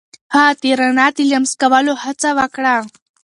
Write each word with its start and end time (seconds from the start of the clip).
هغه 0.33 0.53
د 0.61 0.63
رڼا 0.79 1.07
د 1.15 1.17
لمس 1.31 1.51
کولو 1.61 1.93
هڅه 2.03 2.29
وکړه. 2.39 2.75